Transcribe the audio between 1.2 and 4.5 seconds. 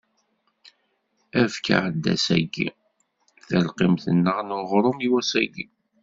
Efk-aɣ-d ass-agi talqimt-nneɣ